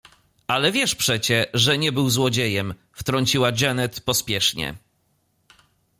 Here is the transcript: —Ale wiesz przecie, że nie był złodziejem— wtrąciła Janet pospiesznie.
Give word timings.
—Ale 0.47 0.71
wiesz 0.71 0.95
przecie, 0.95 1.45
że 1.53 1.77
nie 1.77 1.91
był 1.91 2.09
złodziejem— 2.09 2.73
wtrąciła 2.99 3.51
Janet 3.61 3.99
pospiesznie. 4.01 4.75